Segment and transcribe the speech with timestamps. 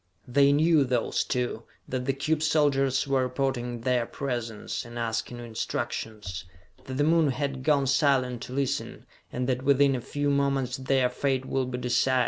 [0.27, 6.43] They knew, those two, that the cube soldiers were reporting their presence, and asking instructions;
[6.85, 11.07] that the Moon had gone silent to listen, and that within a few moments their
[11.07, 12.19] fate would be decided.